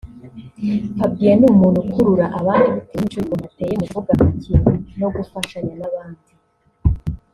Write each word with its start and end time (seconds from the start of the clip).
Fabien 0.97 1.37
ni 1.39 1.45
umuntu 1.53 1.77
ukurura 1.85 2.25
abandi 2.39 2.67
bitewe 2.75 2.97
n’imico 3.03 3.17
y’ukuntu 3.27 3.45
ateye 3.49 3.73
mu 3.79 3.85
kuvuga 3.93 4.11
make 4.21 4.91
no 4.99 5.07
gufashanya 5.15 5.73
n’abandi 5.79 6.31